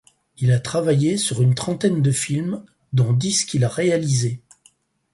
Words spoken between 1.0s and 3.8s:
sur une trentaine de films, dont dix qu'il a